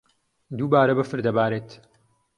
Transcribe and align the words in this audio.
دووبارە 0.57 0.93
بەفر 0.99 1.19
دەبارێت. 1.27 1.69